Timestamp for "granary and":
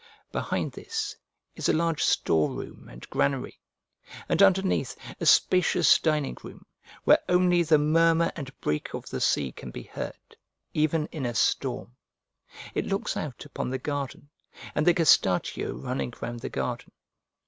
3.11-4.41